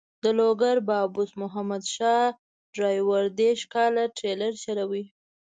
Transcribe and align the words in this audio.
د 0.23 0.25
لوګر 0.39 0.75
بابوس 0.89 1.31
محمد 1.41 1.83
شاه 1.95 2.35
ډریور 2.75 3.23
دېرش 3.39 3.61
کاله 3.73 4.03
ټریلر 4.17 4.53
چلوي. 4.63 5.03